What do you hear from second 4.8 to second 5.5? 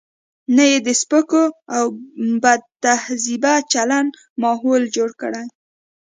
جوړ کړي.